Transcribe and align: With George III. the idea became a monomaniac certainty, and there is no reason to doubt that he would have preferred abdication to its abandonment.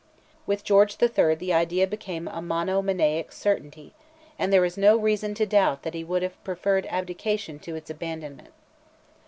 With 0.47 0.63
George 0.63 0.97
III. 0.99 1.35
the 1.35 1.53
idea 1.53 1.85
became 1.85 2.27
a 2.27 2.41
monomaniac 2.41 3.31
certainty, 3.31 3.93
and 4.39 4.51
there 4.51 4.65
is 4.65 4.75
no 4.75 4.97
reason 4.97 5.35
to 5.35 5.45
doubt 5.45 5.83
that 5.83 5.93
he 5.93 6.03
would 6.03 6.23
have 6.23 6.43
preferred 6.43 6.87
abdication 6.89 7.59
to 7.59 7.75
its 7.75 7.91
abandonment. 7.91 8.49